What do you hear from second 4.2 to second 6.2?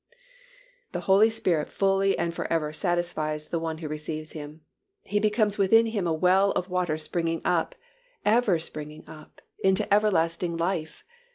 Him. He becomes within him a